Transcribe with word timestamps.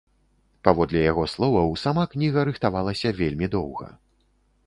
Паводле 0.67 1.01
яго 1.11 1.25
словаў, 1.33 1.69
сама 1.83 2.03
кніга 2.15 2.39
рыхтавалася 2.51 3.13
вельмі 3.23 3.47
доўга. 3.57 3.87